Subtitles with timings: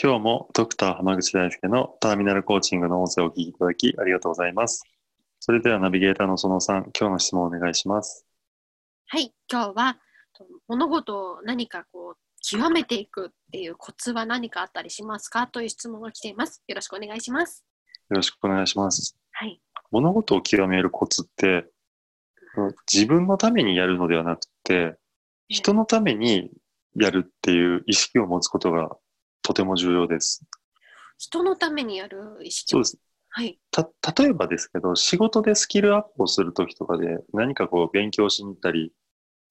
[0.00, 4.84] 今日もドクター濱口大輔のターミナルコーチングの音声をお聞きいただきありがとうございます
[5.40, 8.24] それではナビゲーターのそのさん今日の質問をお願いします
[9.08, 9.98] はい今日は
[10.68, 12.16] 物事を何かこう
[12.48, 16.62] 極めていくっていうコツは何かあったりしますかという質問が来ています。
[16.68, 17.64] よろしくお願いします。
[18.08, 19.16] よろしくお願いします。
[19.32, 19.60] はい。
[19.90, 21.66] 物事を極めるコツって、
[22.90, 24.96] 自分のためにやるのではなくて、
[25.48, 26.52] 人のために
[26.94, 28.96] やるっていう意識を持つことが
[29.42, 30.44] とても重要です。
[31.18, 32.98] 人のためにやる意識そうです。
[33.30, 38.92] はい、た例えばですけど仕事でスキルアップをするときとかで何かこう勉強しに行ったり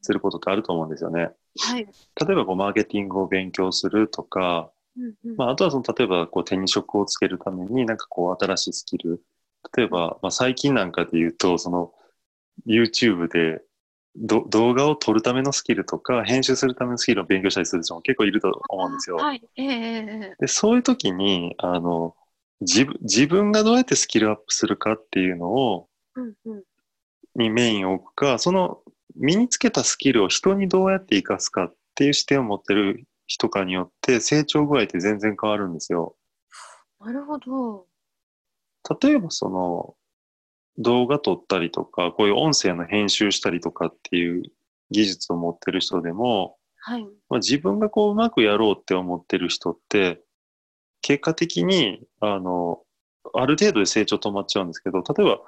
[0.00, 1.30] することってあると思うんですよね。
[1.58, 9.22] はい、例えばこうマーケティングを勉強するとか、うんうん、まあ、あとはその例えばこう手に職をつけるためになんかこう新しいスキル
[9.76, 11.92] 例えば、まあ、最近なんかで言うとその
[12.66, 13.62] YouTube で
[14.16, 19.16] 動画を撮るためのスキルとか編集するためのスキルを勉強したりする人も結構いると思うんですよ。
[19.16, 22.14] はいえー、でそういう時にあの
[22.60, 26.62] 自自分がどうやってスキルアップするかっていうのを、うんうん、
[27.34, 28.80] にメインを置くかその
[29.14, 36.16] 身につけたスキルを人にどうやって生かすかっていう視点を持ってる人かによって成長具合って全然変わるんですよ。
[37.00, 37.86] なるほど。
[39.00, 39.94] 例えばその
[40.78, 44.42] 動画撮ったりとかこういう音声の編集したりとかっていう
[44.90, 47.04] 技術を持ってる人でも、はい。
[47.28, 50.20] まあ、自分がこううまくやろうって思ってる人って
[51.02, 52.80] 結果的にあの
[53.34, 55.40] ある程度で成長止まっちゃうんですけど例えば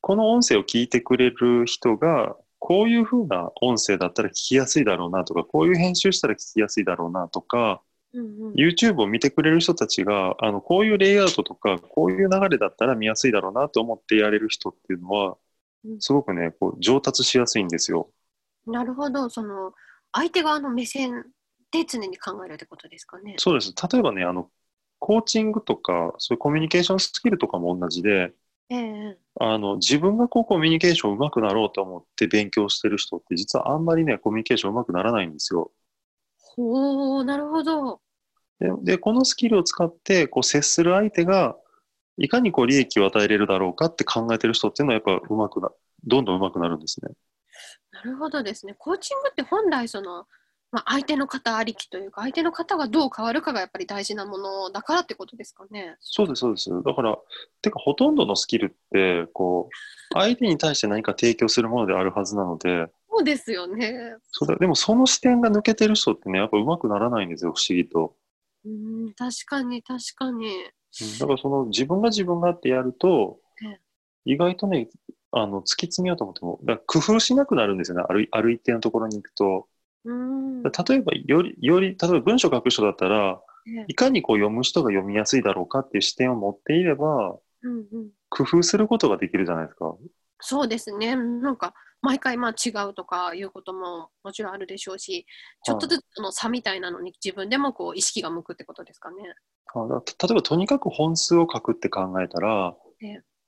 [0.00, 7.82] この音声を聞いてくれる人がこういうふうな音声だったら聞きやすいだろうなとか、こういう編集したら聞きやすいだろうなとか、
[8.12, 15.36] うんうん、YouTube を見てくれる人たちが、あの、こういうレイアウトとか、こういう流れだったら見やすいだろうなと思ってやれる人っていうのは、
[15.98, 18.10] すごくね、こう上達しやすいんですよ。
[18.66, 19.30] なるほど。
[19.30, 19.72] その、
[20.12, 21.24] 相手側の目線
[21.70, 23.36] で常に考えるってことですかね。
[23.38, 23.72] そうです。
[23.90, 24.50] 例えばね、あの、
[24.98, 28.34] コーチングとか、そういうコミュニケーションスキルとかも同じで、
[28.70, 35.72] ええ、あの自分がこうコミュニケーションうまくなろうと思って勉強してる人って実はあんまりねコミュニケーションうまくならないんですよ。
[36.56, 38.00] ほうなるほど。
[38.58, 41.56] ででこのスキルを使ってこう接する相手が
[42.18, 45.70] いかにこう利益を与えれるだろうかって考えてる人っていうのはやっぱうまくな
[46.04, 47.12] どんどんうまくなるんですね。
[47.92, 48.74] なるほどですね。
[48.78, 50.26] コーチングって本来その
[50.72, 55.96] まあ、相手の方ありきというか相手の方がどう変わるかがやっぱり大事なものだからってことですかね。
[56.00, 57.18] そうですそうですだから
[57.60, 62.86] てかほとんどのスキルってこう相手に対して何か提供するものであるはずなので
[63.20, 68.16] そうですよねそうだでもその視点が抜けてる人ってねやっぱうまくならないんですよ不思議と。
[68.64, 70.48] うん確かに確かに。
[71.18, 73.38] だからその自分が自分がってやると
[74.24, 74.88] 意外とね
[75.32, 79.68] あの突き詰めようと思ってもだ工夫しなくなるんですよねあるある一定のところに行くと。
[80.02, 83.38] 例えばよりより例えば文章書く人だったら、
[83.86, 89.94] いかにこう読む人が読みやすいだろうかっていう視点を持っていれば、うんうん、工夫することができるじゃないですか。
[90.40, 95.26] そうですねなんか毎回まあ違うとかいうことももちろんあるでしょうし
[95.64, 99.16] ちょっとずつの差みたいなのに自分でもこう意識が向くってことですかね。
[99.74, 102.74] は例えばとにかく本数を書くって考えたら、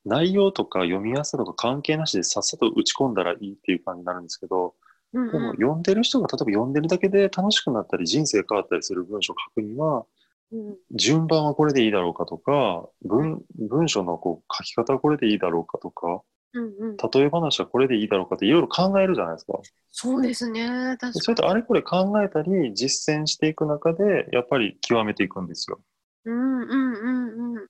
[0.04, 4.74] 内容とか読みやすさとか関係なしでさっさと打ち込んだらいいっていう感じになるんですけど
[5.12, 10.06] でも読んでる人が例えば読んでるだけで楽しくなったり人生変わったりする文章を書くには、
[10.52, 16.22] うん、順番はこれでいいだろうかとか文文章のこう書き方はこれでいいだろうかとか、
[16.54, 19.58] うんうん、例え話はこれでいいだろうかっていろいろ考えるじゃないですか。
[19.90, 25.80] そうですね確かにそれとあれこれ考えたり実践していく中でやっぱり極めていくんですよ。
[26.24, 27.66] うんうんうんうん。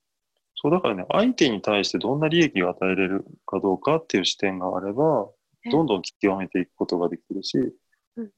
[0.55, 5.29] そうだからね相手に対してどんな利益が与えれるかどうかっていう視点があれば
[5.71, 7.57] どんどん極めていくことができるし、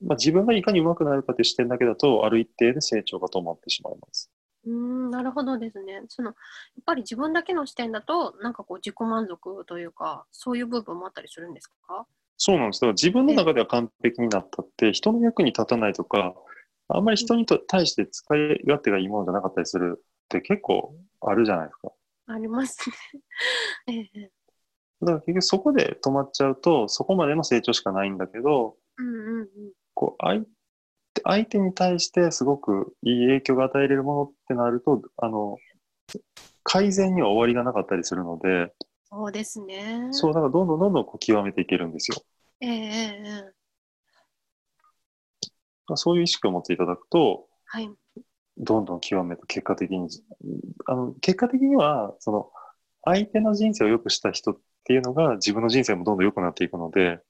[0.01, 4.31] まあ、自分がいかに上手くなるかという視点だけだと、ある一定で成長が止まってしまいます。
[4.67, 6.03] うんなるほどですね。
[6.09, 6.35] そのやっ
[6.87, 12.07] ぱり自分だけの視点だと、なんかこう自己満足というか、そういう部分もあったりするんですか？
[12.37, 12.81] そうなんです。
[12.81, 16.35] だから自分の中では完璧になったって、人の役に立たないとか、
[16.89, 21.93] あんまり人に対して使い勝手がいいものじゃなかったりするって結構あるじゃないですか。
[22.27, 22.97] ありますね。
[24.15, 24.31] ええ
[25.01, 29.49] だから結局そこで止まっちゃうと、そこまでの成長しかないんだけど、うんうんうん、
[29.93, 30.45] こう相
[31.23, 35.57] 相手に対してすごくいい影響が与えれるものってなると、あの、
[36.65, 38.73] 改善には終わりがなかったりするので、
[39.05, 40.09] そうですね。
[40.11, 42.17] そう、だからどんどんどんどんこう極めていけるんですよ。
[42.61, 43.55] ええええ
[45.97, 47.91] そういう意識を持っていただくと、はい。
[48.57, 50.09] どんどん極めて結果的に、
[50.87, 52.51] あの、結果的には、その、
[53.05, 57.21] 相手の人生を良くした人っていうのが自分の人生もどんどん良くなっていくので、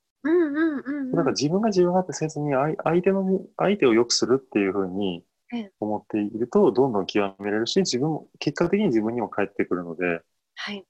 [0.57, 3.25] うんから自分が自分がってせずに相相手の、
[3.57, 10.21] 相手を良くするっていうふうにええ思っていると、どんどん極めれるし、自分も、結果的に自分にも返ってくるので、
[10.57, 10.85] はい。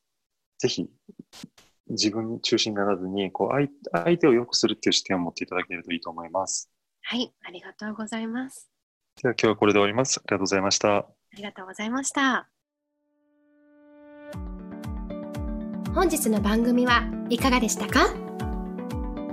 [0.58, 0.88] ぜひ、
[1.88, 3.68] 自分中心にならずに、こう、相
[4.04, 6.70] 相手を良くするっていう視点を持っていただけるといいと思います。
[7.02, 7.32] はい。
[7.44, 8.70] ありがとうございます。
[9.22, 10.18] では今日はこれで終わります。
[10.18, 10.96] ありがとうございました。
[10.96, 11.06] あ
[11.36, 12.48] りがとうございました。
[15.94, 18.23] 本日の番組はいかがでしたか？